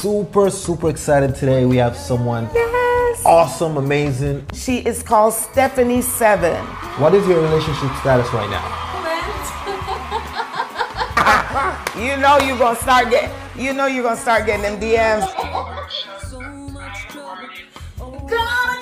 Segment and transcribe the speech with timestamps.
[0.00, 1.66] super, super excited today.
[1.66, 3.22] We have someone Yes.
[3.24, 4.46] awesome, amazing.
[4.54, 6.56] She is called Stephanie Seven.
[6.98, 8.76] What is your relationship status right now?
[12.00, 13.30] You know you're gonna start getting.
[13.56, 15.26] You know you're gonna start getting them DMs.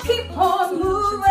[0.05, 1.29] Keep on moving.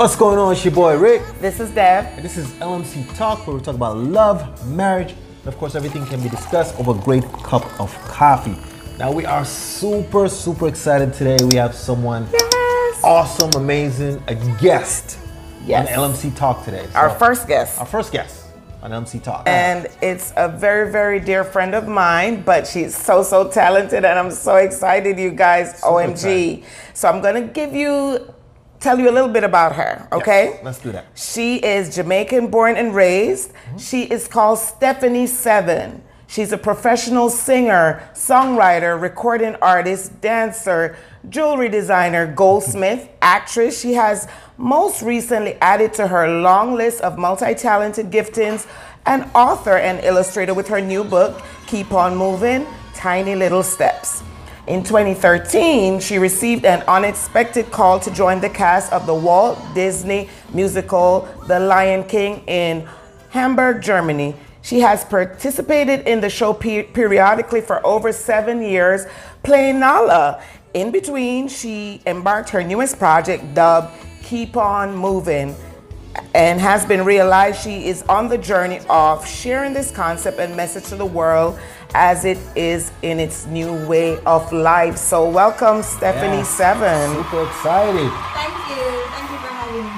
[0.00, 0.52] What's going on?
[0.52, 1.20] It's your boy Rick.
[1.40, 2.06] This is Deb.
[2.16, 6.06] And this is LMC Talk, where we talk about love, marriage, and of course, everything
[6.06, 8.56] can be discussed over a great cup of coffee.
[8.98, 11.36] Now, we are super, super excited today.
[11.44, 13.00] We have someone Yes.
[13.04, 15.18] awesome, amazing, a guest
[15.66, 15.88] Yes.
[15.88, 16.86] on LMC Talk today.
[16.94, 17.78] Our first guest.
[17.78, 18.46] our first guest
[18.82, 19.42] on LMC Talk.
[19.46, 24.18] and it's a very, very dear friend of mine, but she's so, so talented, and
[24.18, 25.78] I'm so excited, you guys.
[25.82, 26.64] OMG.
[26.94, 28.32] So I'm gonna give you,
[28.80, 30.58] tell you a little bit about her, okay?
[30.62, 31.06] Let's do that.
[31.14, 33.52] She is Jamaican born and raised.
[33.52, 33.78] Mm-hmm.
[33.78, 36.02] She is called Stephanie Seven.
[36.26, 40.96] She's a professional singer, songwriter, recording artist, dancer,
[41.28, 43.80] jewelry designer, goldsmith, actress.
[43.80, 48.66] She has most recently added to her long list of multi talented giftings
[49.06, 54.22] an author and illustrator with her new book, Keep On Moving Tiny Little Steps.
[54.66, 60.28] In 2013, she received an unexpected call to join the cast of the Walt Disney
[60.52, 62.86] musical The Lion King in
[63.30, 64.36] Hamburg, Germany.
[64.62, 69.06] She has participated in the show pe- periodically for over seven years,
[69.42, 70.42] playing Nala.
[70.74, 75.56] In between, she embarked her newest project, dubbed Keep On Moving
[76.34, 80.84] and has been realized she is on the journey of sharing this concept and message
[80.86, 81.58] to the world
[81.94, 84.96] as it is in its new way of life.
[84.96, 86.42] So, welcome, Stephanie Yeah.
[86.44, 87.14] Seven.
[87.16, 88.10] Super excited.
[88.10, 88.90] Thank you.
[89.10, 89.90] Thank you for having me.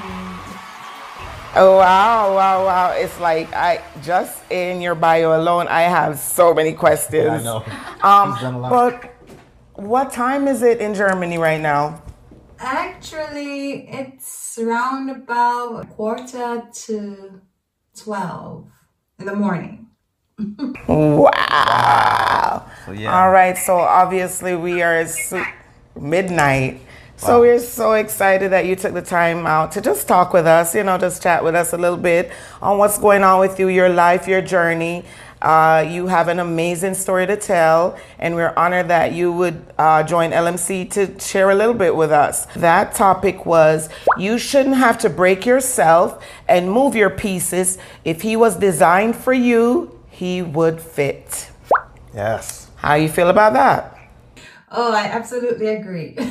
[1.54, 2.92] Oh, wow, wow, wow.
[2.92, 7.28] It's like I just in your bio alone, I have so many questions.
[7.28, 7.65] I know.
[8.03, 8.70] Um, done a lot.
[8.70, 9.15] but
[9.75, 12.03] what time is it in Germany right now?
[12.64, 17.40] Actually, it's around about quarter to
[17.96, 18.66] 12
[19.18, 19.88] in the morning.
[20.88, 22.66] Wow.
[22.86, 23.20] So, yeah.
[23.20, 23.58] All right.
[23.58, 25.44] So obviously we are su-
[26.00, 26.80] midnight.
[27.16, 27.40] So Wow.
[27.40, 30.84] we're so excited that you took the time out to just talk with us, you
[30.84, 32.30] know, just chat with us a little bit
[32.60, 35.04] on what's going on with you, your life, your journey.
[35.42, 40.03] Uh, you have an amazing story to tell, and we're honored that you would uh,
[40.04, 42.47] join LMC to share a little bit with us.
[42.54, 47.76] That topic was you shouldn't have to break yourself and move your pieces.
[48.04, 51.50] If he was designed for you, he would fit.
[52.14, 52.70] Yes.
[52.76, 53.98] How you feel about that?
[54.70, 56.16] Oh, I absolutely agree.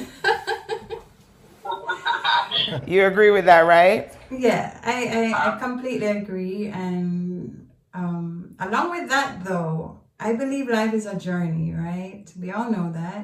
[2.87, 4.11] You agree with that, right?
[4.29, 6.67] yeah, I, I, I completely agree.
[6.67, 7.60] And
[7.93, 12.25] um, along with that, though, I believe life is a journey, right?
[12.39, 13.23] We all know that.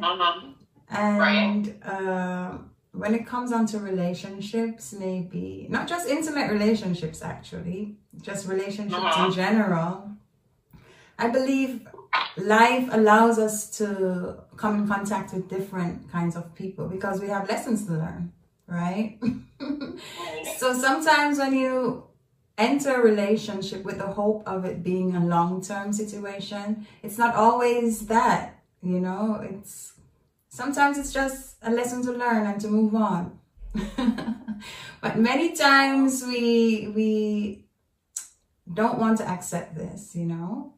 [0.89, 2.57] And uh,
[2.91, 9.31] when it comes on to relationships, maybe not just intimate relationships, actually, just relationships in
[9.31, 10.11] general,
[11.19, 11.87] I believe
[12.37, 17.47] life allows us to come in contact with different kinds of people because we have
[17.49, 18.31] lessons to learn,
[18.67, 19.19] right?
[20.57, 22.06] so sometimes when you
[22.57, 27.35] enter a relationship with the hope of it being a long term situation, it's not
[27.35, 29.93] always that, you know, it's
[30.49, 33.39] sometimes it's just a lesson to learn and to move on.
[35.01, 37.65] but many times we we
[38.73, 40.73] don't want to accept this, you know?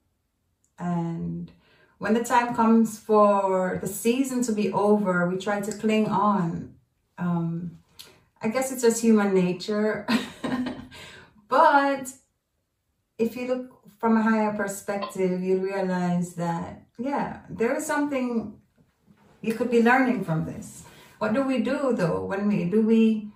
[0.78, 1.52] And
[1.98, 6.76] when the time comes for the season to be over, we try to cling on.
[7.18, 7.80] Um,
[8.42, 10.08] I guess it's just human nature.
[11.50, 12.08] but
[13.18, 18.60] if you look from a higher perspective, you realize that, yeah, there is something
[19.42, 20.84] you could be learning from this.
[21.18, 22.24] What do we do though?
[22.24, 23.30] When we do we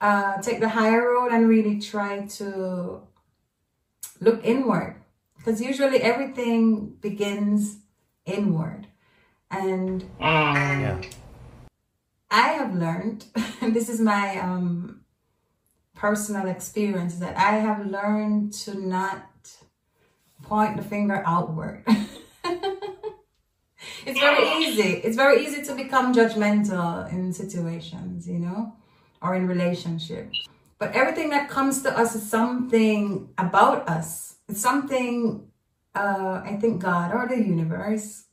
[0.00, 3.00] uh, take the higher road and really try to
[4.20, 5.02] look inward?
[5.36, 7.78] Because usually everything begins
[8.26, 8.88] inward.
[9.50, 11.00] And Yeah.
[12.30, 13.26] I have learned,
[13.60, 15.03] and this is my um,
[16.04, 19.24] personal experience, that I have learned to not
[20.42, 21.82] point the finger outward.
[24.04, 24.90] it's very easy.
[25.04, 28.74] It's very easy to become judgmental in situations, you know,
[29.22, 30.36] or in relationships.
[30.78, 34.36] But everything that comes to us is something about us.
[34.46, 35.48] It's something
[35.94, 38.24] uh, I think God or the universe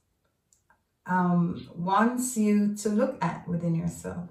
[1.05, 4.27] um, wants you to look at within yourself.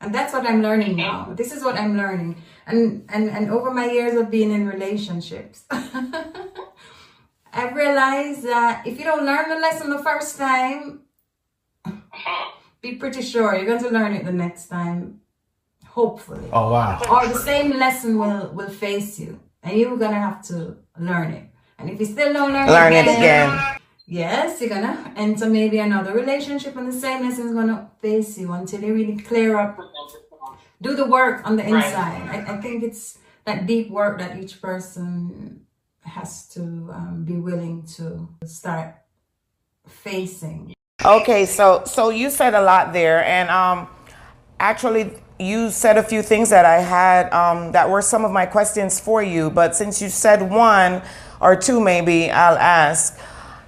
[0.00, 1.32] And that's what I'm learning now.
[1.36, 2.40] This is what I'm learning.
[2.66, 9.04] And and, and over my years of being in relationships, I've realized that if you
[9.04, 11.00] don't learn the lesson the first time,
[12.80, 15.20] be pretty sure you're going to learn it the next time.
[15.86, 16.48] Hopefully.
[16.52, 17.00] Oh wow.
[17.10, 19.40] Or the same lesson will will face you.
[19.64, 21.50] And you're gonna have to learn it.
[21.78, 23.77] And if you still don't learn, Learn it it again.
[24.10, 28.50] Yes, you're gonna enter maybe another relationship and the same lesson is gonna face you
[28.52, 29.78] until you really clear up.
[30.80, 32.22] Do the work on the inside.
[32.30, 35.66] I, I think it's that deep work that each person
[36.00, 38.94] has to um, be willing to start
[39.86, 40.72] facing.
[41.04, 43.88] Okay, so so you said a lot there, and um,
[44.58, 48.46] actually you said a few things that I had um, that were some of my
[48.46, 49.50] questions for you.
[49.50, 51.02] But since you said one
[51.42, 53.18] or two, maybe I'll ask.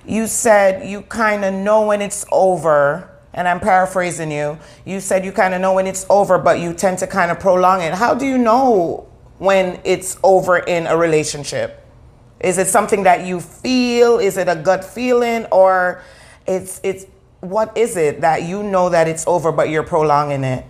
[0.07, 4.59] You said you kind of know when it's over, and I'm paraphrasing you.
[4.85, 7.39] You said you kind of know when it's over, but you tend to kind of
[7.39, 7.95] prolong it.
[7.95, 9.09] How do you know
[9.39, 11.85] when it's over in a relationship?
[12.41, 14.19] Is it something that you feel?
[14.19, 16.03] Is it a gut feeling, or
[16.47, 17.07] it's it's
[17.41, 20.65] what is it that you know that it's over, but you're prolonging it?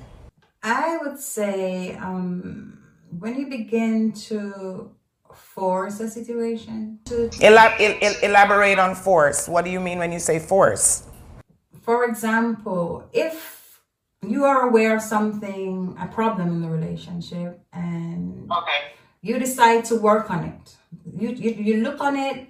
[0.62, 2.78] I would say um,
[3.18, 4.90] when you begin to
[5.34, 9.48] force a situation to Elab- el- el- elaborate on force.
[9.48, 11.04] What do you mean when you say force?
[11.82, 13.80] for example if
[14.22, 18.80] you are aware of something a problem in the relationship and Okay.
[19.22, 20.76] you decide to work on it
[21.16, 22.48] you, you you look on it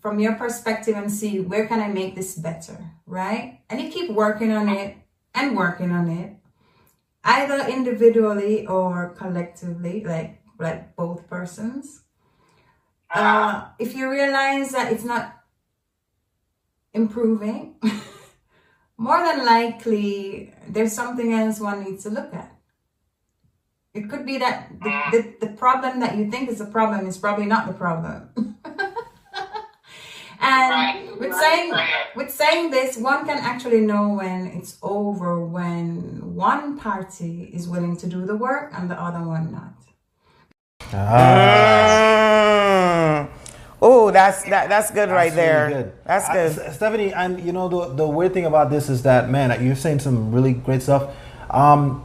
[0.00, 4.08] from your perspective and see where can i make this better right and you keep
[4.14, 4.94] working on it
[5.34, 6.30] and working on it
[7.24, 12.02] either individually or collectively like like both persons
[13.14, 15.36] uh, if you realize that it's not
[16.92, 17.76] improving,
[18.96, 22.56] more than likely there's something else one needs to look at.
[23.92, 25.02] It could be that the,
[25.40, 28.30] the, the problem that you think is a problem is probably not the problem.
[30.40, 31.74] and with saying
[32.14, 37.96] with saying this, one can actually know when it's over when one party is willing
[37.96, 39.79] to do the work and the other one not.
[41.90, 43.28] Mm.
[43.82, 45.68] Oh, that's that, that's good right there.
[45.70, 45.92] good.
[46.04, 46.58] That's Uh, good.
[46.58, 49.76] S- Stephanie, and you know the the weird thing about this is that man, you're
[49.76, 51.10] saying some really great stuff.
[51.50, 52.04] Um,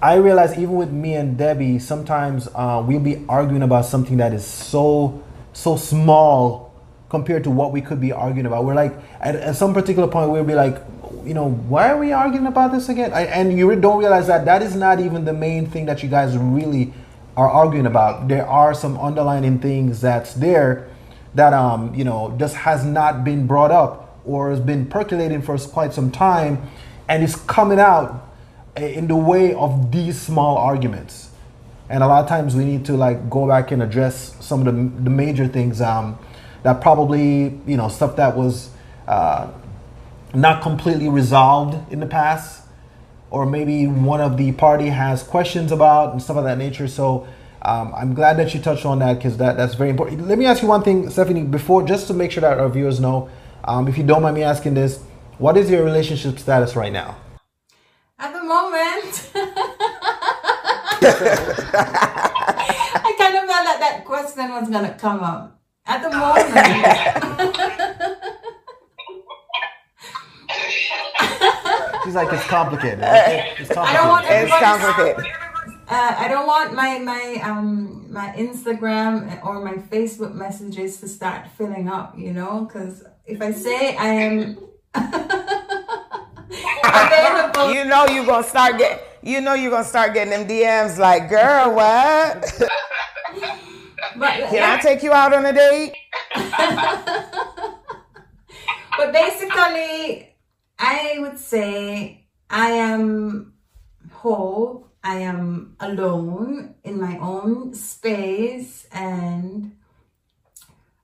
[0.00, 4.32] I realize even with me and Debbie, sometimes uh, we'll be arguing about something that
[4.32, 5.22] is so
[5.52, 6.72] so small
[7.08, 8.64] compared to what we could be arguing about.
[8.64, 10.80] We're like at, at some particular point we'll be like,
[11.24, 13.12] you know, why are we arguing about this again?
[13.12, 16.08] I, and you don't realize that that is not even the main thing that you
[16.08, 16.92] guys really
[17.36, 18.28] are arguing about.
[18.28, 20.88] There are some underlying things that's there
[21.34, 25.56] that um, you know just has not been brought up or has been percolating for
[25.58, 26.68] quite some time
[27.08, 28.28] and is coming out
[28.76, 31.30] in the way of these small arguments
[31.88, 34.74] and a lot of times we need to like go back and address some of
[34.74, 36.18] the, the major things um,
[36.62, 38.70] that probably you know stuff that was
[39.06, 39.50] uh,
[40.34, 42.65] not completely resolved in the past
[43.30, 46.88] or maybe one of the party has questions about and stuff of that nature.
[46.88, 47.26] So
[47.62, 50.26] um, I'm glad that you touched on that because that, that's very important.
[50.28, 53.00] Let me ask you one thing, Stephanie, before just to make sure that our viewers
[53.00, 53.28] know,
[53.64, 55.00] um, if you don't mind me asking this,
[55.38, 57.16] what is your relationship status right now?
[58.18, 59.30] At the moment,
[62.94, 65.60] I kind of felt that that question was gonna come up.
[65.84, 66.52] At the moment,
[72.06, 73.00] She's like, it's complicated.
[73.00, 73.52] okay?
[73.58, 74.48] It's I don't want complicated.
[74.48, 75.26] It's complicated.
[75.88, 81.48] uh, I don't want my my um my Instagram or my Facebook messages to start
[81.58, 82.16] filling up.
[82.16, 84.56] You know, because if I say I am
[86.84, 89.02] available, You know you're gonna start get.
[89.22, 92.52] You know you're gonna start getting them DMs like, girl, what?
[94.16, 95.92] but Can I take you out on a date?
[98.98, 100.35] But basically,
[100.78, 103.54] I would say I am
[104.12, 104.88] whole.
[105.02, 109.76] I am alone in my own space and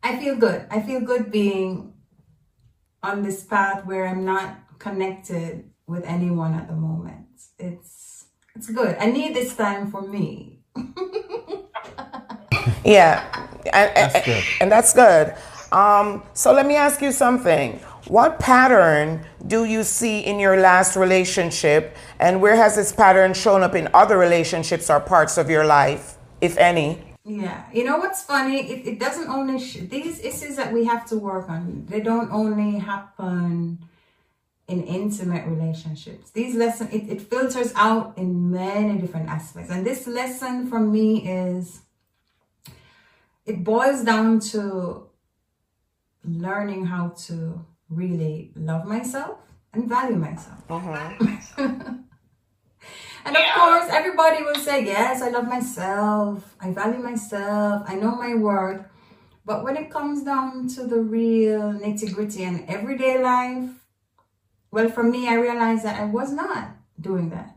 [0.03, 0.67] I feel good.
[0.71, 1.93] I feel good being
[3.03, 7.27] on this path where I'm not connected with anyone at the moment.
[7.59, 8.27] It's
[8.57, 8.97] it's good.
[8.99, 10.65] I need this time for me.
[12.85, 13.23] Yeah,
[13.73, 14.45] and, That's good.
[14.61, 15.35] and that's good.
[15.71, 17.81] Um, so let me ask you something.
[18.09, 23.63] What pattern do you see in your last relationship, and where has this pattern shown
[23.63, 27.03] up in other relationships or parts of your life, if any?
[27.25, 28.59] Yeah, you know what's funny?
[28.59, 31.87] It, it doesn't only sh- these issues that we have to work on.
[31.89, 33.79] They don't only happen
[34.67, 36.31] in intimate relationships.
[36.31, 39.71] These lessons it, it filters out in many different aspects.
[39.71, 41.83] And this lesson for me is
[43.47, 45.09] it boils down to
[46.25, 49.39] learning how to really love myself
[49.73, 50.63] and value myself.
[50.69, 51.79] Uh-huh.
[53.25, 56.57] And of course, everybody will say, yes, I love myself.
[56.61, 57.85] I value myself.
[57.87, 58.85] I know my worth.
[59.45, 63.71] But when it comes down to the real nitty gritty and everyday life,
[64.71, 66.71] well, for me, I realized that I was not
[67.01, 67.57] doing that.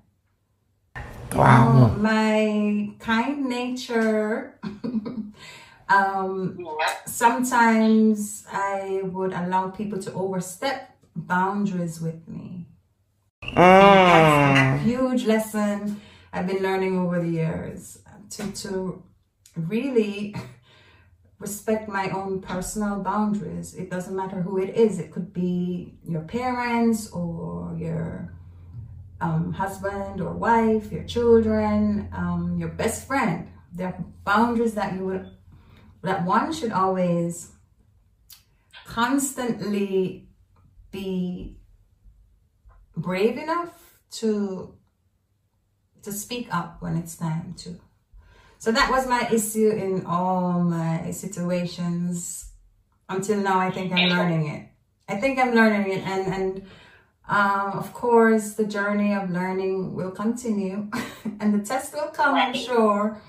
[1.34, 1.92] Wow.
[1.96, 4.60] Um, my kind nature,
[5.90, 6.66] um,
[7.06, 12.68] sometimes I would allow people to overstep boundaries with me.
[13.44, 14.80] Mm.
[14.80, 16.02] huge lesson
[16.34, 18.00] I've been learning over the years
[18.32, 19.04] to, to
[19.56, 20.36] really
[21.40, 23.76] respect my own personal boundaries.
[23.76, 25.00] It doesn't matter who it is.
[25.00, 28.34] It could be your parents or your
[29.22, 33.50] um, husband or wife, your children, um, your best friend.
[33.74, 35.30] There are boundaries that you would,
[36.06, 37.52] that one should always
[38.86, 40.28] constantly
[40.92, 41.58] be
[42.96, 44.74] brave enough to
[46.04, 47.80] to speak up when it's time to.
[48.60, 52.52] So that was my issue in all my situations
[53.10, 53.60] until now.
[53.60, 54.70] I think I'm learning it.
[55.08, 56.62] I think I'm learning it, and and
[57.28, 60.90] um, of course the journey of learning will continue,
[61.40, 62.36] and the test will come.
[62.36, 63.22] I'm sure,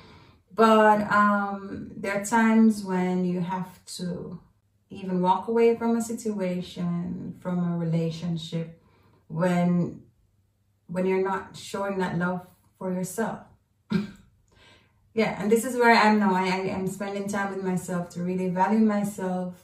[0.57, 4.41] but um, there are times when you have to
[4.89, 8.81] even walk away from a situation, from a relationship
[9.29, 10.03] when
[10.89, 12.47] when you're not showing that love
[12.79, 13.41] for yourself.
[15.15, 16.35] yeah, and this is where I am now.
[16.35, 19.63] I, I am spending time with myself to really value myself,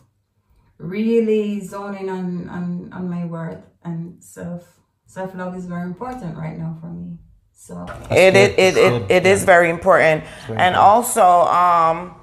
[0.77, 6.59] really zoning on on on my worth and self self love is very important right
[6.59, 7.19] now for me.
[7.55, 12.15] So it it it, it, it is very important, and also um,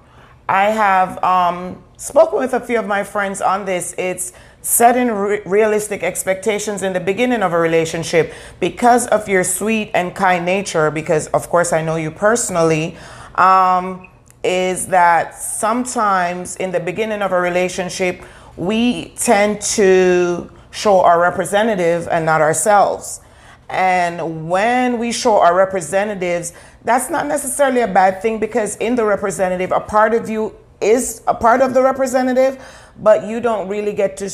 [0.50, 3.96] I have um, spoken with a few of my friends on this.
[3.98, 9.92] It's setting re- realistic expectations in the beginning of a relationship because of your sweet
[9.94, 12.98] and kind nature, because of course I know you personally,
[13.36, 14.10] um,
[14.44, 18.24] is that sometimes in the beginning of a relationship,
[18.58, 23.22] we tend to show our representative and not ourselves.
[23.70, 29.06] And when we show our representatives, that's not necessarily a bad thing because in the
[29.06, 32.64] representative, a part of you is a part of the representative,
[33.00, 34.30] but you don't really get to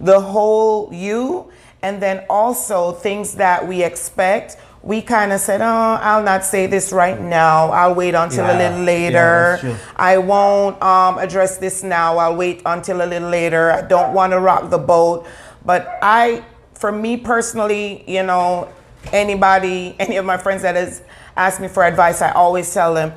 [0.00, 1.50] the whole you.
[1.80, 4.56] And then also things that we expect.
[4.82, 7.70] We kind of said, oh, I'll not say this right now.
[7.70, 8.56] I'll wait until yeah.
[8.56, 9.60] a little later.
[9.62, 12.18] Yeah, I won't um, address this now.
[12.18, 13.70] I'll wait until a little later.
[13.70, 15.26] I don't want to rock the boat.
[15.64, 16.44] But I,
[16.78, 18.68] for me personally, you know,
[19.12, 21.02] anybody, any of my friends that has
[21.36, 23.12] asked me for advice, I always tell them,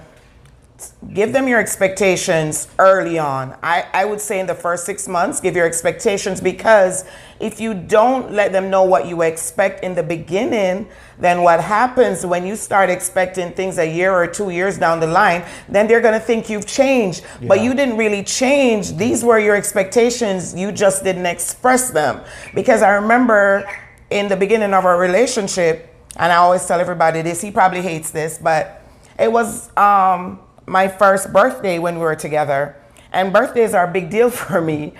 [1.14, 3.58] give them your expectations early on.
[3.64, 7.06] I, I would say in the first six months, give your expectations because
[7.40, 10.88] if you don't let them know what you expect in the beginning,
[11.20, 15.08] then what happens when you start expecting things a year or two years down the
[15.08, 17.24] line, then they're going to think you've changed.
[17.42, 17.48] Yeah.
[17.48, 18.96] But you didn't really change.
[18.96, 20.56] These were your expectations.
[20.56, 22.22] You just didn't express them.
[22.54, 23.68] Because I remember
[24.10, 28.12] in the beginning of our relationship, and I always tell everybody this, he probably hates
[28.12, 28.82] this, but
[29.18, 32.76] it was um, my first birthday when we were together.
[33.12, 34.94] And birthdays are a big deal for me.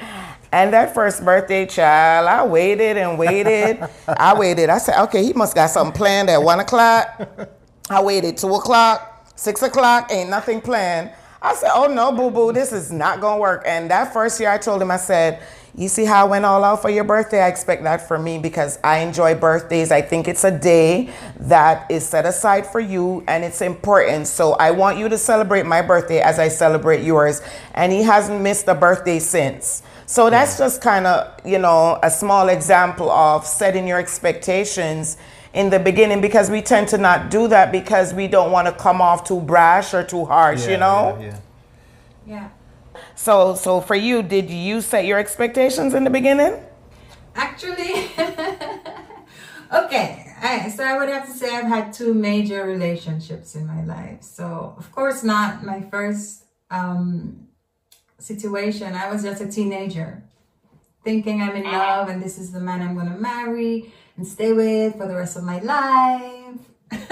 [0.54, 3.88] And that first birthday, child, I waited and waited.
[4.06, 4.70] I waited.
[4.70, 7.22] I said, okay, he must got something planned at one o'clock.
[7.90, 11.12] I waited two o'clock, six o'clock, ain't nothing planned.
[11.42, 13.64] I said, oh no, boo boo, this is not gonna work.
[13.66, 15.42] And that first year I told him, I said,
[15.76, 17.42] you see how I went all out for your birthday?
[17.42, 19.92] I expect that for me because I enjoy birthdays.
[19.92, 21.10] I think it's a day
[21.40, 24.28] that is set aside for you and it's important.
[24.28, 27.42] So I want you to celebrate my birthday as I celebrate yours.
[27.74, 29.82] And he hasn't missed a birthday since.
[30.06, 35.16] So that's just kind of, you know, a small example of setting your expectations
[35.54, 38.74] in the beginning because we tend to not do that because we don't want to
[38.74, 41.18] come off too brash or too harsh, yeah, you know?
[41.22, 41.28] Yeah.
[41.28, 41.38] yeah.
[42.28, 42.50] yeah.
[43.22, 46.56] So, so for you, did you set your expectations in the beginning?
[47.36, 48.10] Actually,
[49.72, 50.34] okay.
[50.42, 54.24] I, so I would have to say I've had two major relationships in my life.
[54.24, 57.48] So of course not my first um,
[58.18, 58.96] situation.
[58.96, 60.24] I was just a teenager
[61.04, 64.52] thinking I'm in love and this is the man I'm going to marry and stay
[64.52, 66.58] with for the rest of my life.
[66.92, 67.08] so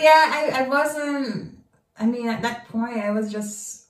[0.00, 1.59] yeah, I, I wasn't.
[2.00, 3.86] I mean, at that point, I was just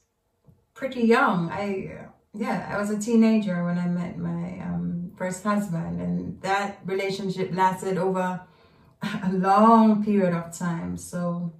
[0.74, 1.48] pretty young.
[1.50, 6.80] I yeah, I was a teenager when I met my um, first husband, and that
[6.84, 8.40] relationship lasted over
[9.22, 10.96] a long period of time.
[10.96, 11.52] So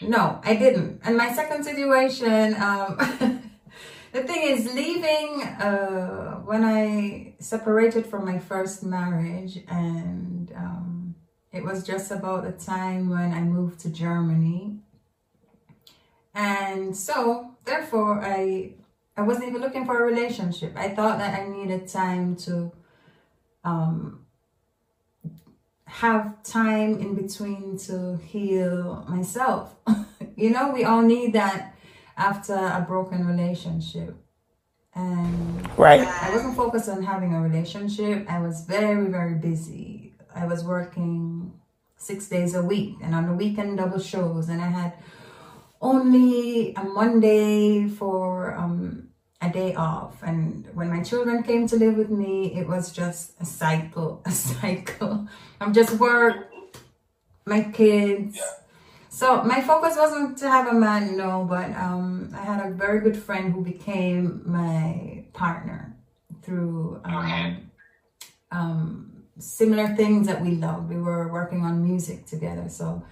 [0.00, 1.00] no, I didn't.
[1.04, 2.96] And my second situation, um,
[4.12, 11.14] the thing is leaving uh, when I separated from my first marriage and um,
[11.52, 14.80] it was just about the time when I moved to Germany.
[16.34, 18.74] And so therefore I
[19.16, 20.72] I wasn't even looking for a relationship.
[20.76, 22.72] I thought that I needed time to
[23.62, 24.24] um,
[25.84, 29.74] have time in between to heal myself.
[30.36, 31.74] you know, we all need that
[32.16, 34.16] after a broken relationship.
[34.94, 36.00] And right.
[36.00, 38.30] I wasn't focused on having a relationship.
[38.30, 40.14] I was very, very busy.
[40.34, 41.52] I was working
[41.96, 44.94] six days a week and on the weekend double shows and I had
[45.82, 49.08] only a Monday for um,
[49.42, 50.22] a day off.
[50.22, 54.30] And when my children came to live with me, it was just a cycle, a
[54.30, 55.26] cycle.
[55.60, 56.50] I'm just work,
[57.44, 58.40] my kids.
[59.10, 63.00] So my focus wasn't to have a man, no, but um, I had a very
[63.00, 65.94] good friend who became my partner
[66.42, 67.70] through um,
[68.50, 70.88] um, similar things that we loved.
[70.88, 73.02] We were working on music together, so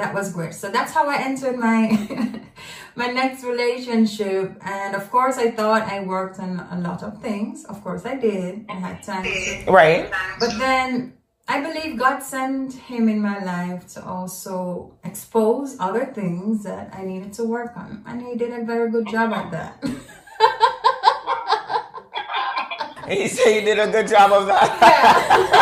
[0.00, 0.54] that was great.
[0.54, 2.40] So that's how I entered my
[2.96, 4.56] my next relationship.
[4.64, 7.64] And of course, I thought I worked on a lot of things.
[7.64, 8.64] Of course, I did.
[8.68, 9.24] I had time.
[9.24, 10.10] To, right.
[10.40, 11.12] But then
[11.46, 17.04] I believe God sent him in my life to also expose other things that I
[17.04, 18.02] needed to work on.
[18.06, 19.84] And he did a very good job at that.
[23.08, 24.78] he said he did a good job of that.
[24.80, 25.56] Yeah.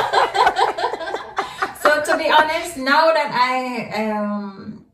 [2.38, 4.86] to be honest, now that I um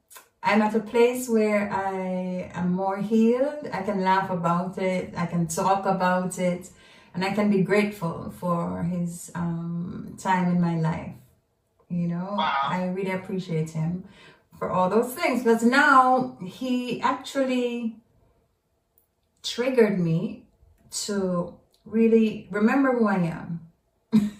[0.43, 5.27] I'm at a place where I am more healed, I can laugh about it, I
[5.27, 6.69] can talk about it,
[7.15, 11.13] and I can be grateful for his um, time in my life.
[11.89, 12.55] You know, wow.
[12.65, 14.05] I really appreciate him
[14.59, 17.97] for all those things because now he actually
[19.43, 20.45] triggered me
[20.91, 23.61] to really remember who I am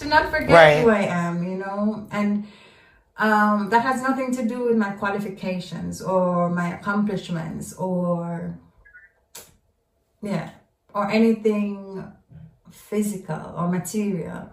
[0.00, 0.82] to not forget right.
[0.82, 2.46] who I am, you know, and
[3.16, 8.58] um, that has nothing to do with my qualifications or my accomplishments or
[10.22, 10.50] yeah,
[10.94, 12.10] or anything
[12.70, 14.48] physical or material.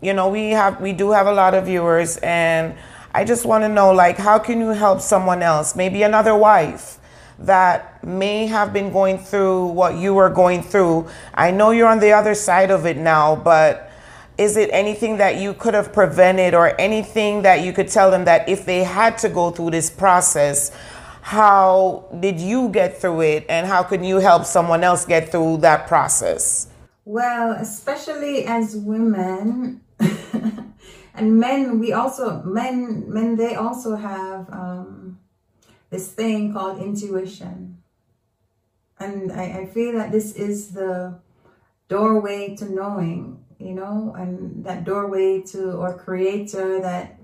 [0.00, 2.76] You know, we have we do have a lot of viewers and
[3.14, 6.98] I just want to know like how can you help someone else, maybe another wife
[7.38, 11.08] that may have been going through what you were going through.
[11.34, 13.85] I know you're on the other side of it now, but
[14.38, 18.24] is it anything that you could have prevented or anything that you could tell them
[18.26, 20.70] that if they had to go through this process,
[21.22, 25.56] how did you get through it and how can you help someone else get through
[25.58, 26.68] that process?
[27.04, 29.80] Well, especially as women
[31.14, 35.18] and men, we also, men, men, they also have um,
[35.90, 37.78] this thing called intuition.
[38.98, 41.18] And I, I feel that this is the
[41.88, 47.18] doorway to knowing you know, and that doorway to or creator that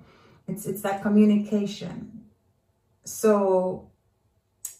[0.48, 2.24] it's it's that communication.
[3.04, 3.90] So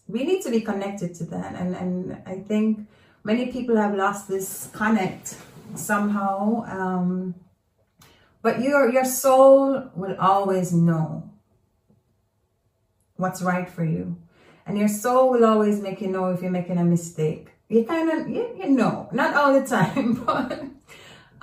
[0.08, 2.86] we need to be connected to that and and I think
[3.24, 5.36] many people have lost this connect
[5.74, 7.34] somehow um
[8.42, 11.30] but your your soul will always know
[13.16, 14.16] what's right for you.
[14.66, 17.48] And your soul will always make you know if you're making a mistake.
[17.68, 19.08] You kind of you, you know.
[19.12, 20.64] Not all the time but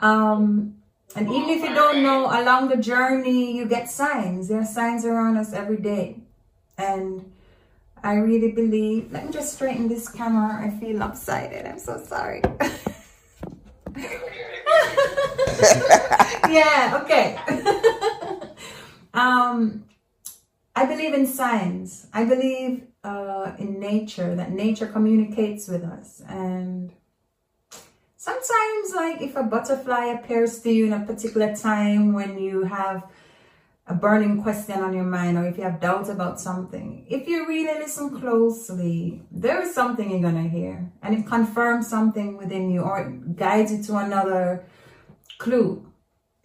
[0.01, 0.75] um,
[1.15, 4.47] and even if you don't know, along the journey, you get signs.
[4.47, 6.17] There are signs around us every day.
[6.77, 7.31] And
[8.03, 10.65] I really believe, let me just straighten this camera.
[10.65, 11.65] I feel lopsided.
[11.65, 12.41] I'm so sorry.
[16.49, 17.39] yeah, okay.
[19.13, 19.83] um,
[20.75, 22.07] I believe in signs.
[22.13, 26.21] I believe uh, in nature, that nature communicates with us.
[26.29, 26.93] And
[28.19, 33.09] sometimes like if a butterfly appears to you in a particular time when you have
[33.87, 37.47] a burning question on your mind or if you have doubts about something, if you
[37.47, 40.91] really listen closely, there is something you're going to hear.
[41.01, 44.65] And it confirms something within you or it guides you to another
[45.37, 45.89] clue,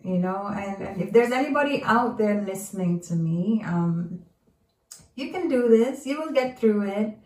[0.03, 4.21] you know, and, and if there's anybody out there listening to me, um,
[5.17, 7.19] you can do this, you will get through it.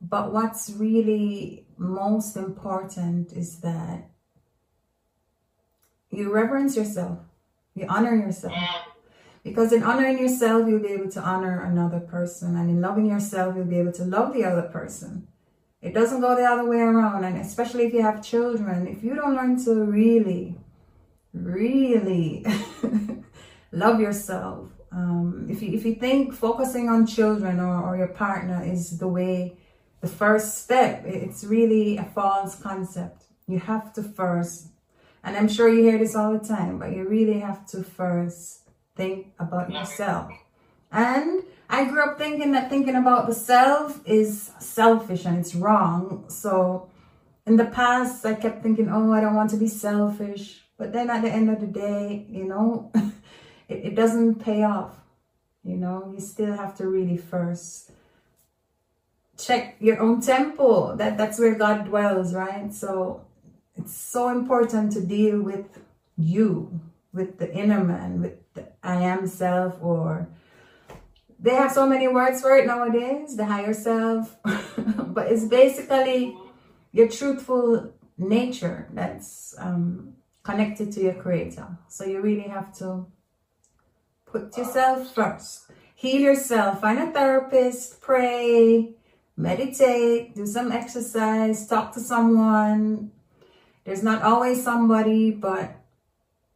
[0.00, 4.08] But what's really most important is that
[6.10, 7.18] you reverence yourself,
[7.74, 8.54] you honor yourself.
[9.42, 12.56] Because in honoring yourself, you'll be able to honor another person.
[12.56, 15.26] And in loving yourself, you'll be able to love the other person.
[15.80, 17.24] It doesn't go the other way around.
[17.24, 20.60] And especially if you have children, if you don't learn to really,
[21.32, 22.46] really
[23.72, 28.62] love yourself, um, if, you, if you think focusing on children or, or your partner
[28.62, 29.56] is the way,
[30.02, 33.24] the first step, it's really a false concept.
[33.46, 34.66] You have to first,
[35.22, 38.68] and I'm sure you hear this all the time, but you really have to first
[38.96, 40.32] think about yourself.
[40.90, 46.24] And I grew up thinking that thinking about the self is selfish and it's wrong.
[46.28, 46.90] So
[47.46, 50.62] in the past, I kept thinking, oh, I don't want to be selfish.
[50.76, 52.90] But then at the end of the day, you know,
[53.68, 54.96] it, it doesn't pay off.
[55.62, 57.92] You know, you still have to really first
[59.38, 60.96] check your own temple.
[60.96, 62.72] That that's where God dwells, right?
[62.72, 63.24] So
[63.76, 65.66] it's so important to deal with
[66.16, 66.80] you,
[67.12, 70.28] with the inner man, with the I am self, or
[71.38, 74.36] they have so many words for it nowadays, the higher self.
[74.44, 76.36] but it's basically
[76.92, 81.66] your truthful nature that's um, connected to your creator.
[81.88, 83.06] So you really have to
[84.26, 85.70] put yourself first.
[85.94, 86.80] Heal yourself.
[86.80, 88.00] Find a therapist.
[88.00, 88.94] Pray.
[89.36, 90.34] Meditate.
[90.34, 91.66] Do some exercise.
[91.66, 93.10] Talk to someone.
[93.84, 95.74] There's not always somebody, but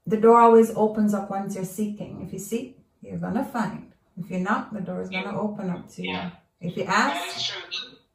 [0.07, 2.23] the door always opens up once you're seeking.
[2.25, 3.93] If you seek, you're going to find.
[4.19, 6.21] If you knock, the door is going to open up to you.
[6.61, 7.53] If you ask,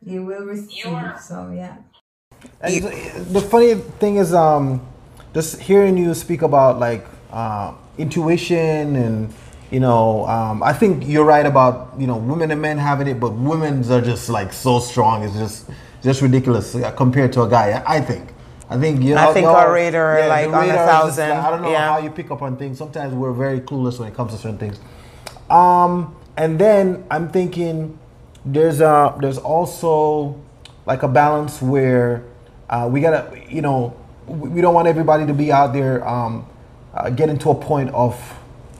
[0.04, 1.20] you will receive.
[1.20, 1.78] So, yeah.
[2.62, 2.84] And
[3.36, 4.82] the funny thing is, um,
[5.34, 9.34] just hearing you speak about like uh, intuition and
[9.72, 13.20] you know, um, I think you're right about you know women and men having it,
[13.20, 15.24] but women's are just like so strong.
[15.24, 15.70] It's just
[16.04, 17.82] just ridiculous compared to a guy.
[17.88, 18.30] I think.
[18.70, 19.30] I think you know.
[19.30, 21.30] I think our radar yeah, like on a thousand.
[21.30, 21.88] Just, I don't know yeah.
[21.88, 22.78] how you pick up on things.
[22.78, 24.80] Sometimes we're very clueless when it comes to certain things.
[25.50, 27.98] Um, and then I'm thinking
[28.46, 30.42] there's a there's also
[30.86, 32.24] like a balance where
[32.70, 33.96] uh, we gotta you know
[34.28, 36.46] we don't want everybody to be out there um,
[36.94, 38.18] uh, getting to a point of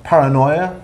[0.04, 0.81] paranoia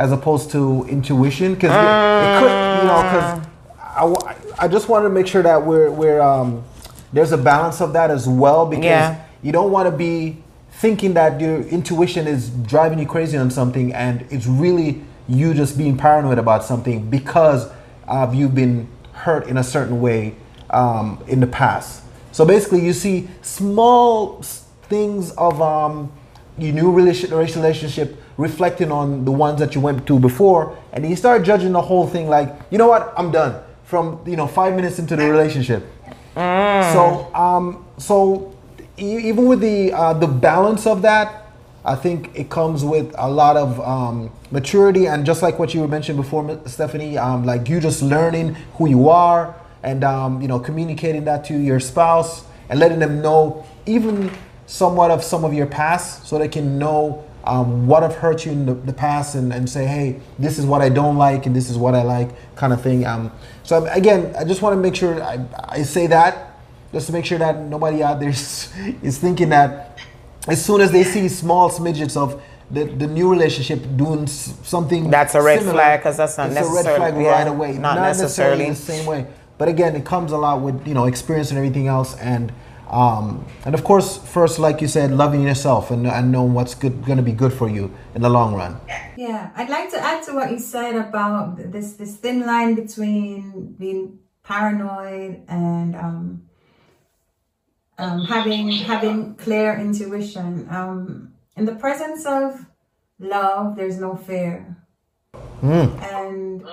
[0.00, 5.08] as opposed to intuition because uh, it, could you know because I, I just wanted
[5.08, 6.64] to make sure that we're we're um,
[7.12, 9.24] there's a balance of that as well because yeah.
[9.42, 13.92] you don't want to be thinking that your intuition is driving you crazy on something
[13.92, 17.70] and it's really you just being paranoid about something because
[18.08, 20.34] of you've been hurt in a certain way
[20.70, 22.02] um, in the past.
[22.32, 24.40] So basically, you see small
[24.88, 26.10] things of um,
[26.60, 31.42] your new relationship reflecting on the ones that you went to before, and you start
[31.42, 34.98] judging the whole thing like, you know what, I'm done from you know five minutes
[34.98, 35.84] into the relationship.
[36.36, 36.92] Mm.
[36.92, 38.56] So um, so
[38.96, 41.46] even with the uh, the balance of that,
[41.84, 45.86] I think it comes with a lot of um, maturity and just like what you
[45.88, 50.60] mentioned before, Stephanie, um, like you just learning who you are and um, you know
[50.60, 54.30] communicating that to your spouse and letting them know even
[54.70, 58.52] somewhat of some of your past so they can know um, what have hurt you
[58.52, 61.56] in the, the, past and, and say hey this is what i don't like and
[61.56, 63.04] this is what i like kind of thing.
[63.04, 63.32] Um,
[63.64, 66.56] so again i just want to make sure I, I say that
[66.92, 69.98] just to make sure that nobody out there is, is thinking that
[70.46, 75.34] as soon as they see small smidgets of the, the new relationship doing something that's
[75.34, 77.72] a red similar, flag because that's not it's necessarily a red flag yeah, right away.
[77.72, 78.68] not, not necessarily.
[78.68, 79.26] necessarily the same way.
[79.58, 82.52] But again, it comes a lot with you know experience and everything else, and
[82.90, 87.16] um, and of course, first, like you said, loving yourself and, and knowing what's going
[87.16, 88.80] to be good for you in the long run.
[89.16, 93.76] Yeah, I'd like to add to what you said about this this thin line between
[93.78, 96.42] being paranoid and um,
[97.98, 100.66] um, having having clear intuition.
[100.68, 102.66] Um, in the presence of
[103.20, 104.76] love, there's no fear,
[105.62, 106.02] mm.
[106.02, 106.64] and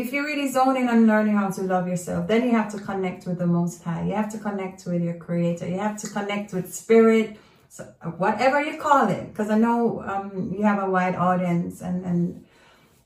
[0.00, 3.26] if you're really zoning and learning how to love yourself, then you have to connect
[3.26, 4.04] with the Most High.
[4.06, 5.68] You have to connect with your Creator.
[5.68, 7.36] You have to connect with Spirit,
[7.68, 7.84] so
[8.16, 9.28] whatever you call it.
[9.28, 12.44] Because I know um, you have a wide audience and, and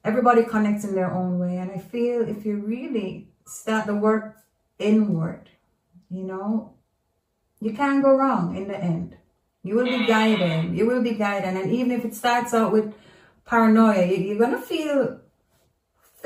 [0.04, 1.56] everybody connects in their own way.
[1.56, 4.36] And I feel if you really start the work
[4.78, 5.50] inward,
[6.10, 6.74] you know,
[7.60, 9.16] you can't go wrong in the end.
[9.62, 10.76] You will be guided.
[10.76, 11.56] You will be guided.
[11.56, 12.94] And even if it starts out with
[13.46, 15.20] paranoia, you're going to feel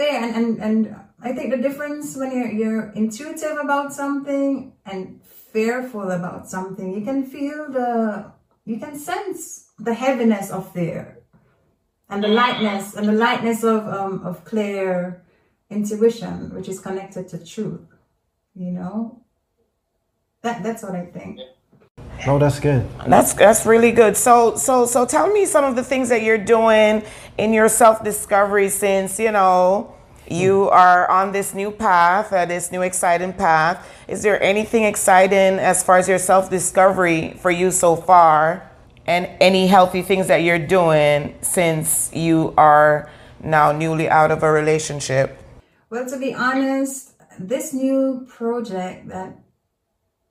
[0.06, 6.10] and, and, and I think the difference when you're, you're intuitive about something and fearful
[6.10, 8.32] about something, you can feel the,
[8.64, 11.18] you can sense the heaviness of fear
[12.08, 15.24] and the lightness and the lightness of, um, of clear
[15.70, 17.86] intuition, which is connected to truth,
[18.54, 19.22] you know,
[20.42, 21.40] that, that's what I think.
[22.26, 22.86] No, that's good.
[23.06, 24.16] That's that's really good.
[24.16, 27.02] So so so tell me some of the things that you're doing
[27.36, 29.94] in your self discovery since you know
[30.30, 33.86] you are on this new path, uh, this new exciting path.
[34.08, 38.70] Is there anything exciting as far as your self discovery for you so far?
[39.06, 43.10] And any healthy things that you're doing since you are
[43.42, 45.38] now newly out of a relationship?
[45.88, 49.38] Well, to be honest, this new project that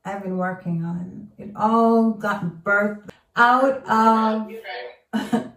[0.08, 4.52] I've been working on, it all got birthed out of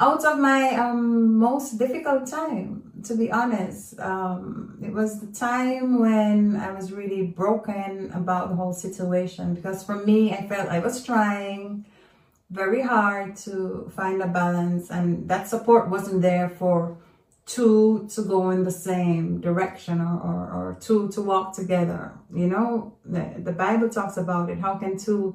[0.00, 2.84] out of my um, most difficult time.
[3.04, 8.56] To be honest, um, it was the time when I was really broken about the
[8.56, 11.84] whole situation because for me, I felt I was trying
[12.50, 16.96] very hard to find a balance, and that support wasn't there for
[17.48, 22.12] two to go in the same direction or, or, or two to walk together.
[22.32, 24.58] You know, the, the Bible talks about it.
[24.58, 25.34] How can two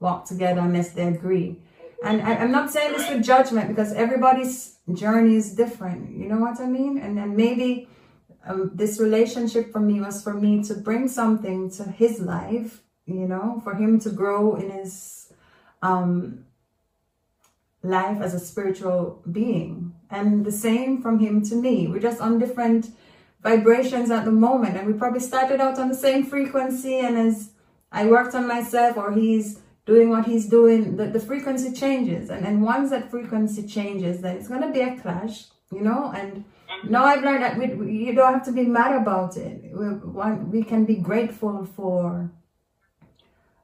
[0.00, 1.56] walk together unless they agree?
[2.04, 6.18] And I, am not saying this with judgment because everybody's journey is different.
[6.18, 6.98] You know what I mean?
[6.98, 7.88] And then maybe
[8.44, 13.28] um, this relationship for me was for me to bring something to his life, you
[13.28, 15.32] know, for him to grow in his
[15.80, 16.44] um,
[17.84, 19.91] life as a spiritual being.
[20.12, 21.88] And the same from him to me.
[21.88, 22.90] We're just on different
[23.42, 24.76] vibrations at the moment.
[24.76, 26.98] And we probably started out on the same frequency.
[26.98, 27.50] And as
[27.90, 32.30] I worked on myself or he's doing what he's doing, the, the frequency changes.
[32.30, 36.12] And, and once that frequency changes, then it's going to be a clash, you know?
[36.14, 36.44] And
[36.88, 39.72] now I've learned that we, we, you don't have to be mad about it.
[39.74, 39.88] We,
[40.54, 42.30] we can be grateful for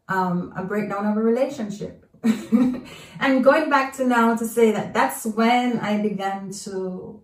[0.08, 2.07] um, a breakdown of a relationship
[3.20, 7.22] and going back to now to say that that's when I began to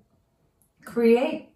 [0.84, 1.50] create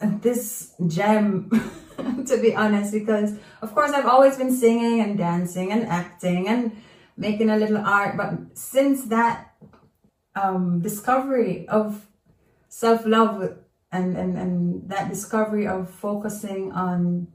[0.00, 1.50] this gem,
[2.26, 6.76] to be honest, because of course I've always been singing and dancing and acting and
[7.16, 8.16] making a little art.
[8.16, 9.54] But since that
[10.34, 12.06] um, discovery of
[12.68, 13.56] self-love
[13.90, 17.28] and, and, and that discovery of focusing on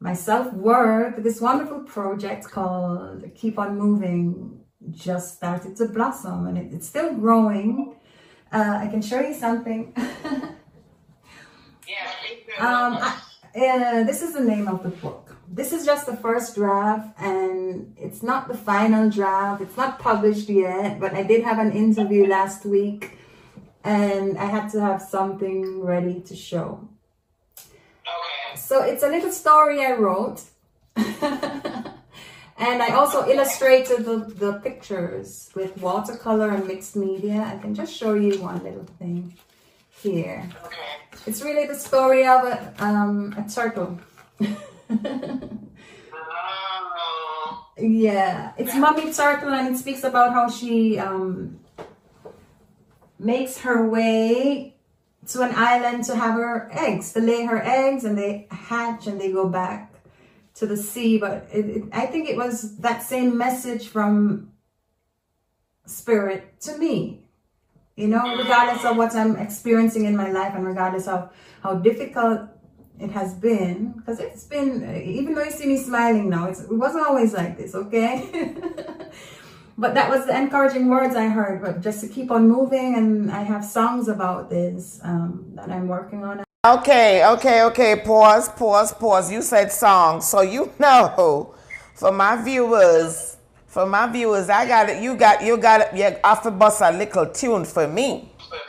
[0.00, 4.57] my self-worth, this wonderful project called Keep On Moving
[4.90, 7.96] just started to blossom and it, it's still growing.
[8.52, 9.92] Uh, I can show you something.
[11.86, 12.06] yeah.
[12.58, 13.18] Um, I,
[13.56, 15.36] uh, this is the name of the book.
[15.50, 19.62] This is just the first draft and it's not the final draft.
[19.62, 23.18] It's not published yet, but I did have an interview last week
[23.84, 26.88] and I had to have something ready to show.
[27.58, 28.56] Okay.
[28.56, 30.42] So it's a little story I wrote.
[32.58, 37.52] And I also illustrated the, the pictures with watercolor and mixed media.
[37.54, 39.34] I can just show you one little thing
[40.02, 40.48] here.
[40.64, 40.76] Okay.
[41.26, 44.00] It's really the story of a, um, a turtle.
[46.10, 47.66] oh.
[47.78, 51.60] Yeah, it's Mommy Turtle and it speaks about how she um,
[53.20, 54.74] makes her way
[55.28, 59.20] to an island to have her eggs, to lay her eggs and they hatch and
[59.20, 59.87] they go back
[60.58, 64.52] to the sea, but it, it, I think it was that same message from
[65.86, 67.24] spirit to me.
[67.96, 72.42] You know, regardless of what I'm experiencing in my life and regardless of how difficult
[73.00, 77.04] it has been, because it's been, even though you see me smiling now, it wasn't
[77.04, 78.28] always like this, okay?
[79.78, 82.94] but that was the encouraging words I heard, but just to keep on moving.
[82.94, 86.44] And I have songs about this um, that I'm working on.
[86.68, 87.96] Okay, okay, okay.
[87.96, 89.32] Pause, pause, pause.
[89.32, 91.54] You said song, so you know,
[91.94, 95.02] for my viewers, for my viewers, I got it.
[95.02, 95.96] You got, you got it.
[95.96, 98.30] You off the bus a little tune for me.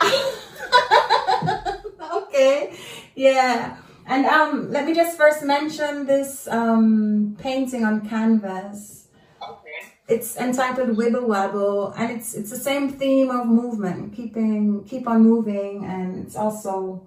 [2.14, 2.74] okay,
[3.14, 3.76] yeah.
[4.06, 9.08] And um, let me just first mention this um painting on canvas.
[9.46, 9.92] Okay.
[10.08, 15.22] It's entitled Wibble Wabble, and it's it's the same theme of movement, keeping keep on
[15.22, 17.02] moving, and it's also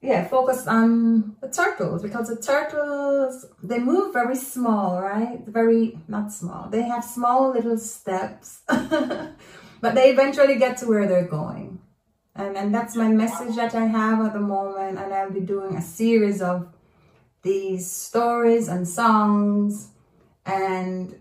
[0.00, 5.44] yeah, focus on the turtles because the turtles, they move very small, right?
[5.46, 6.68] Very, not small.
[6.68, 11.80] They have small little steps, but they eventually get to where they're going.
[12.36, 14.98] And, and that's my message that I have at the moment.
[14.98, 16.68] And I'll be doing a series of
[17.42, 19.88] these stories and songs
[20.46, 21.18] and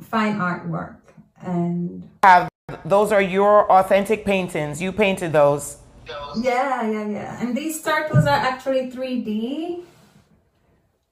[0.00, 0.96] fine artwork.
[1.42, 2.48] And have
[2.86, 4.80] those are your authentic paintings.
[4.80, 5.78] You painted those.
[6.36, 7.40] Yeah, yeah, yeah.
[7.40, 9.82] And these turtles are actually 3D.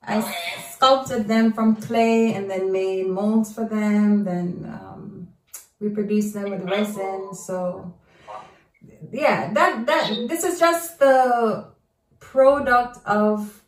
[0.05, 0.35] I okay.
[0.71, 4.25] sculpted them from clay and then made molds for them.
[4.25, 5.29] Then um,
[5.79, 7.35] reproduced them with resin.
[7.35, 7.95] So
[9.13, 11.69] yeah, that that this is just the
[12.19, 13.63] product of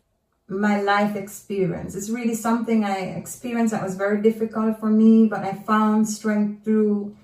[0.47, 1.95] my life experience.
[1.95, 6.63] It's really something I experienced that was very difficult for me, but I found strength
[6.63, 7.15] through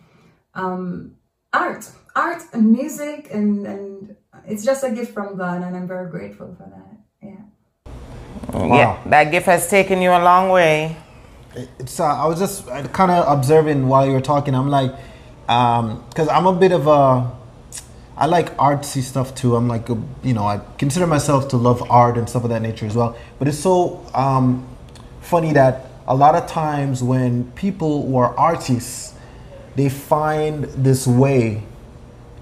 [0.55, 1.15] um,
[1.53, 6.09] art, art and music, and, and it's just a gift from God, and I'm very
[6.09, 6.97] grateful for that.
[7.21, 8.57] Yeah.
[8.57, 8.75] Wow.
[8.75, 10.97] Yeah, that gift has taken you a long way.
[11.79, 11.99] It's.
[11.99, 14.55] Uh, I was just kind of observing while you were talking.
[14.55, 14.93] I'm like,
[15.47, 17.31] um, because um, I'm a bit of a
[18.21, 19.55] I like artsy stuff too.
[19.55, 22.61] I'm like, a, you know, I consider myself to love art and stuff of that
[22.61, 23.17] nature as well.
[23.39, 24.67] But it's so um,
[25.21, 29.15] funny that a lot of times when people who are artists,
[29.75, 31.63] they find this way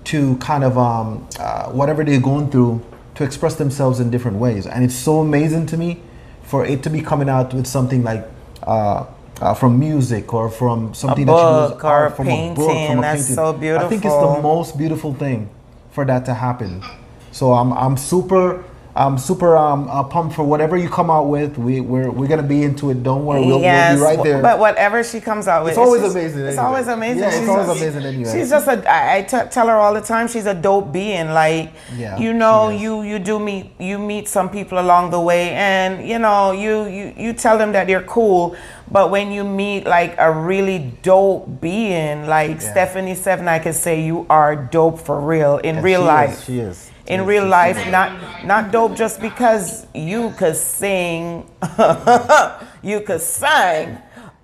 [0.05, 2.83] to kind of um, uh, whatever they're going through
[3.15, 6.01] to express themselves in different ways, and it's so amazing to me
[6.43, 8.27] for it to be coming out with something like.
[8.63, 9.05] Uh,
[9.41, 12.97] uh, from music or from something that you use, or from painting, a book, from
[12.97, 13.35] a that's painting.
[13.35, 13.85] so beautiful.
[13.85, 15.49] I think it's the most beautiful thing
[15.91, 16.83] for that to happen.
[17.31, 18.63] So I'm I'm super
[18.95, 21.57] I'm super um, uh, pumped for whatever you come out with.
[21.57, 23.03] We we're we're gonna be into it.
[23.03, 24.41] Don't worry, we'll, yes, we'll be right there.
[24.41, 26.45] But whatever she comes out with, it's always it's amazing.
[26.45, 27.23] It's always amazing.
[27.23, 28.31] Yeah, she's it's always just, amazing anyway.
[28.31, 28.91] She's just a.
[28.91, 30.27] I, I t- tell her all the time.
[30.27, 31.29] She's a dope being.
[31.29, 35.51] Like yeah, you know, you you do meet you meet some people along the way,
[35.51, 38.55] and you know you you you tell them that they're cool.
[38.91, 42.71] But when you meet like a really dope being like yeah.
[42.71, 46.39] Stephanie Seven, I can say you are dope for real in and real life.
[46.39, 51.49] Is, she is in real life, not not dope just because you could sing,
[52.83, 53.97] you could sing,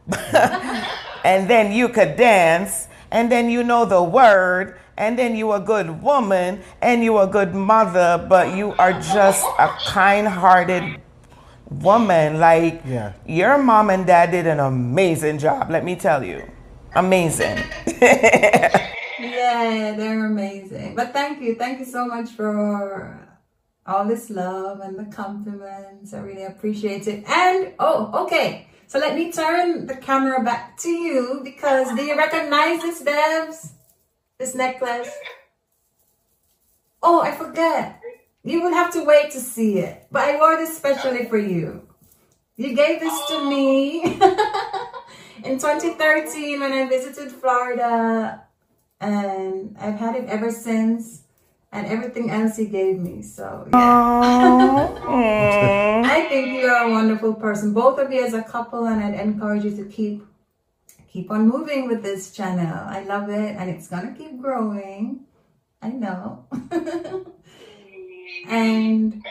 [1.23, 5.59] and then you could dance, and then you know the word, and then you a
[5.59, 10.99] good woman, and you a good mother, but you are just a kind-hearted
[11.69, 12.39] woman.
[12.39, 13.13] Like yeah.
[13.27, 15.69] your mom and dad did an amazing job.
[15.69, 16.41] Let me tell you,
[16.95, 17.59] amazing.
[19.19, 20.95] Yeah, they're amazing.
[20.95, 21.55] But thank you.
[21.55, 23.25] Thank you so much for
[23.85, 26.13] all this love and the compliments.
[26.13, 27.23] I really appreciate it.
[27.29, 28.67] And, oh, okay.
[28.87, 33.71] So let me turn the camera back to you because do you recognize this, Devs?
[34.37, 35.09] This necklace?
[37.01, 38.01] Oh, I forget.
[38.43, 40.07] You will have to wait to see it.
[40.11, 41.87] But I wore this especially for you.
[42.57, 44.03] You gave this to me
[45.43, 48.44] in 2013 when I visited Florida
[49.05, 51.21] and I've had it ever since
[51.71, 53.21] and everything else he gave me.
[53.21, 55.01] So yeah.
[56.05, 57.73] I think you are a wonderful person.
[57.73, 60.25] Both of you as a couple and I'd encourage you to keep
[61.07, 62.75] keep on moving with this channel.
[62.87, 65.25] I love it and it's gonna keep growing.
[65.81, 66.45] I know.
[68.47, 69.23] and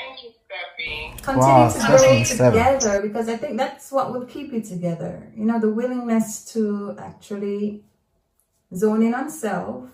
[1.22, 5.32] continue wow, to grow together because I think that's what will keep you together.
[5.36, 7.82] You know, the willingness to actually
[8.74, 9.84] zone in on self,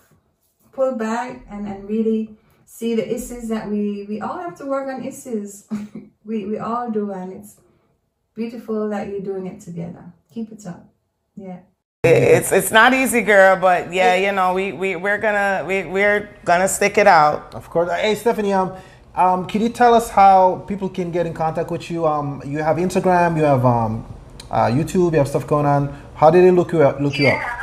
[0.72, 4.88] pull back and, and really see the issues that we, we all have to work
[4.88, 5.66] on issues.
[6.24, 7.56] we, we all do and it's
[8.34, 10.12] beautiful that you're doing it together.
[10.32, 10.86] Keep it up.
[11.34, 11.60] Yeah.
[12.02, 16.30] It's it's not easy, girl, but yeah, you know, we, we, we're gonna we, we're
[16.46, 17.54] gonna stick it out.
[17.54, 17.90] Of course.
[17.92, 18.74] Hey Stephanie, um
[19.14, 22.06] um, can you tell us how people can get in contact with you?
[22.06, 24.06] Um, you have Instagram, you have um,
[24.50, 25.94] uh, YouTube, you have stuff going on.
[26.14, 27.00] How did they look you up?
[27.00, 27.59] Look you up?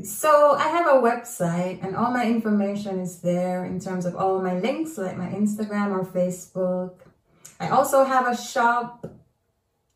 [0.00, 4.40] So I have a website and all my information is there in terms of all
[4.40, 6.94] my links like my Instagram or Facebook.
[7.60, 9.06] I also have a shop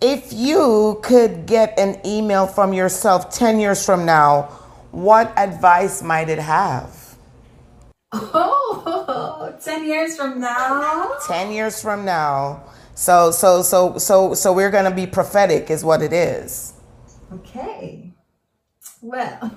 [0.01, 4.43] If you could get an email from yourself 10 years from now,
[4.91, 7.15] what advice might it have?
[8.13, 11.11] Oh, 10 years from now?
[11.27, 12.63] 10 years from now.
[12.95, 16.73] So, so, so, so, so we're going to be prophetic is what it is.
[17.33, 18.13] Okay.
[19.01, 19.51] Well,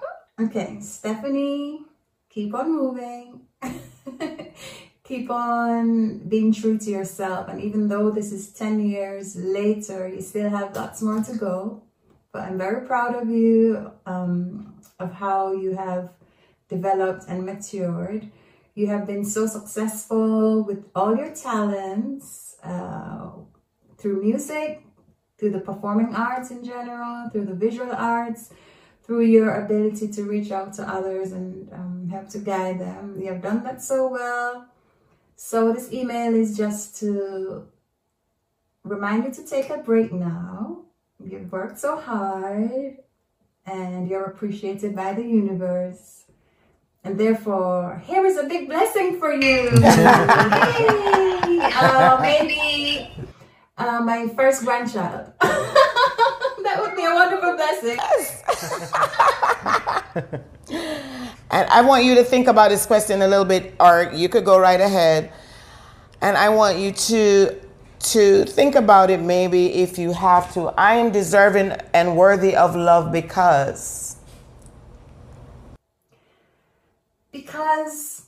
[0.40, 1.82] okay, Stephanie,
[2.30, 3.40] keep on moving.
[5.04, 7.48] keep on being true to yourself.
[7.48, 11.82] And even though this is 10 years later, you still have lots more to go.
[12.32, 16.10] But I'm very proud of you, um, of how you have
[16.68, 18.30] developed and matured.
[18.74, 23.30] You have been so successful with all your talents uh,
[23.98, 24.82] through music,
[25.38, 28.52] through the performing arts in general, through the visual arts,
[29.02, 33.20] through your ability to reach out to others and um, help to guide them.
[33.20, 34.66] You have done that so well.
[35.36, 37.66] So this email is just to
[38.82, 40.82] remind you to take a break now.
[41.22, 42.98] you've worked so hard
[43.66, 46.24] and you're appreciated by the universe.
[47.02, 49.70] And therefore, here is a big blessing for you.
[51.76, 53.10] Uh, maybe
[53.78, 55.32] uh, my first grandchild.
[55.40, 57.98] that would be a wonderful blessing.
[61.54, 64.44] And I want you to think about this question a little bit, or you could
[64.44, 65.32] go right ahead.
[66.20, 67.60] And I want you to
[68.10, 70.74] to think about it maybe if you have to.
[70.76, 74.16] I am deserving and worthy of love because
[77.30, 78.26] Because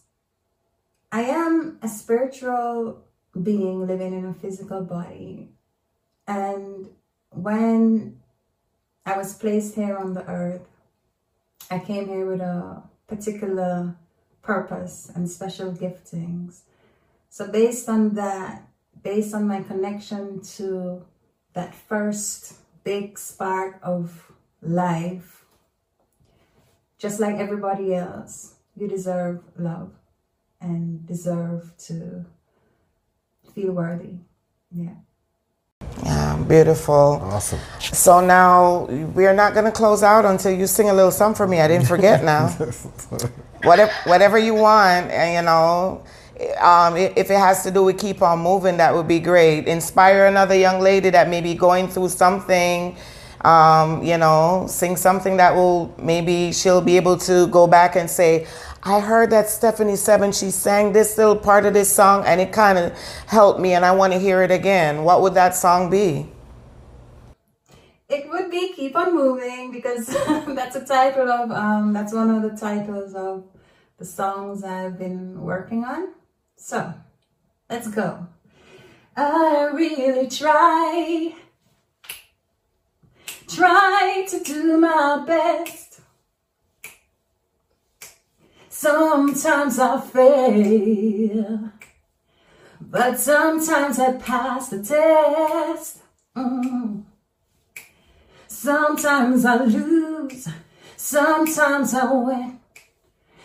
[1.10, 3.02] I am a spiritual
[3.42, 5.50] being living in a physical body.
[6.28, 6.90] And
[7.30, 8.20] when
[9.04, 10.68] I was placed here on the earth,
[11.72, 13.96] I came here with a particular
[14.42, 16.60] purpose and special giftings.
[17.28, 18.68] So, based on that,
[19.02, 21.04] based on my connection to
[21.54, 22.54] that first
[22.84, 24.32] big spark of
[24.62, 25.44] life,
[26.98, 29.92] just like everybody else, you deserve love
[30.60, 32.24] and deserve to
[33.54, 34.18] feel worthy.
[34.70, 34.94] Yeah.
[36.04, 37.20] Yeah, beautiful.
[37.22, 37.58] Awesome.
[37.80, 38.84] So now
[39.14, 41.60] we are not going to close out until you sing a little song for me.
[41.60, 42.48] I didn't forget now.
[43.62, 46.02] whatever, whatever you want, and you know.
[46.60, 49.66] Um, if it has to do with keep on moving, that would be great.
[49.66, 52.94] Inspire another young lady that may be going through something.
[53.40, 58.10] Um, you know, sing something that will maybe she'll be able to go back and
[58.10, 58.46] say,
[58.86, 62.52] I heard that Stephanie Seven, she sang this little part of this song and it
[62.52, 65.02] kind of helped me and I want to hear it again.
[65.02, 66.30] What would that song be?
[68.08, 70.06] It would be Keep On Moving because
[70.46, 73.42] that's a title of, um, that's one of the titles of
[73.98, 76.14] the songs I've been working on.
[76.54, 76.94] So,
[77.68, 78.28] let's go.
[79.16, 81.34] I really try,
[83.48, 85.85] try to do my best.
[88.78, 91.72] Sometimes I fail,
[92.78, 96.02] but sometimes I pass the test.
[96.36, 97.04] Mm.
[98.46, 100.48] Sometimes I lose,
[100.94, 102.60] sometimes I win.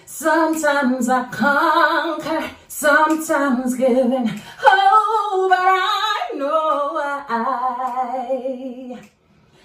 [0.06, 4.26] Sometimes I conquer, sometimes giving in.
[4.26, 6.98] But I know
[7.30, 9.00] I,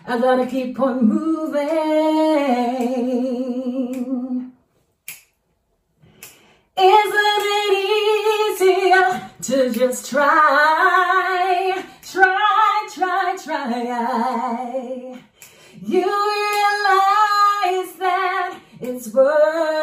[0.07, 2.37] I gotta keep on moving.
[6.79, 15.19] Isn't it easier to just try, try, try, try?
[15.81, 19.76] You realize that it's worth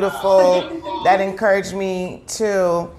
[0.00, 1.02] beautiful.
[1.04, 2.90] That encouraged me too.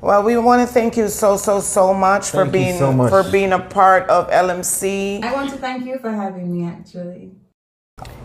[0.00, 2.92] Well, we want to thank you so so so much for Thank you being so
[2.92, 3.10] much.
[3.10, 5.22] for being a part of LMC.
[5.22, 7.32] I want to thank you for having me actually.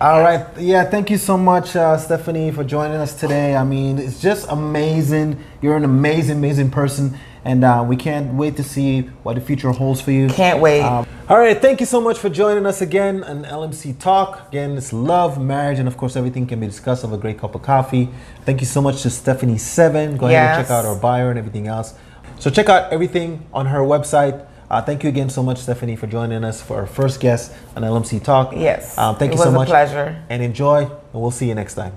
[0.01, 0.45] All right.
[0.57, 3.55] Yeah, thank you so much, uh, Stephanie, for joining us today.
[3.55, 5.41] I mean, it's just amazing.
[5.61, 7.17] You're an amazing, amazing person.
[7.43, 10.27] And uh, we can't wait to see what the future holds for you.
[10.29, 10.81] Can't wait.
[10.81, 11.59] Um, all right.
[11.59, 14.47] Thank you so much for joining us again on LMC Talk.
[14.49, 17.55] Again, it's love, marriage, and of course, everything can be discussed over a great cup
[17.55, 18.09] of coffee.
[18.45, 20.17] Thank you so much to Stephanie Seven.
[20.17, 21.95] Go ahead and check out our bio and everything else.
[22.39, 24.45] So check out everything on her website.
[24.69, 27.83] Uh, thank you again so much, Stephanie, for joining us for our first guest on
[27.83, 28.53] LMC Talk.
[28.55, 28.97] Yes.
[28.97, 29.67] Um, thank It you so much.
[29.67, 29.89] It was a much.
[29.89, 30.23] pleasure.
[30.29, 31.93] And enjoy, and we'll see you next time.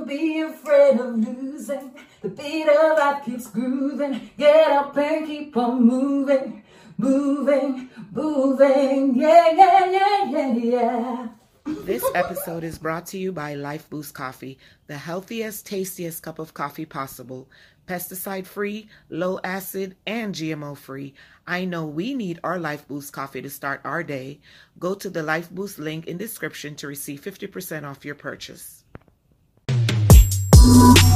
[0.00, 1.92] Don't be afraid of losing.
[2.22, 4.30] The beat of life keeps grooving.
[4.38, 6.62] Get up and keep on moving,
[6.96, 9.14] moving, moving.
[9.14, 11.28] Yeah, yeah, yeah, yeah, yeah.
[11.66, 16.86] This episode is brought to you by Lifeboost Coffee, the healthiest, tastiest cup of coffee
[16.86, 17.50] possible.
[17.86, 21.12] Pesticide free, low acid, and GMO free.
[21.46, 24.40] I know we need our Lifeboost coffee to start our day.
[24.78, 28.79] Go to the Lifeboost link in description to receive 50% off your purchase.
[30.72, 31.10] Thank